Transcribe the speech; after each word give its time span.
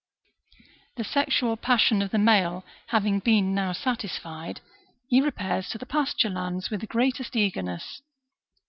The 0.95 1.03
sexual 1.03 1.55
passion 1.57 2.01
of 2.01 2.09
the 2.09 2.17
male 2.17 2.65
having 2.87 3.19
been 3.19 3.53
now 3.53 3.71
satisfied, 3.71 4.59
he 5.07 5.21
repairs 5.21 5.69
to 5.69 5.77
the 5.77 5.85
pasture 5.85 6.31
lands 6.31 6.71
with 6.71 6.81
the 6.81 6.87
greatest 6.87 7.35
eager 7.35 7.61
ness. 7.61 8.01